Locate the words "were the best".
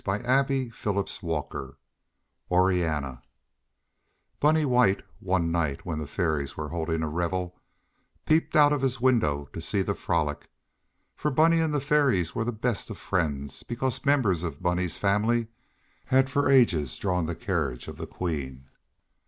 12.33-12.89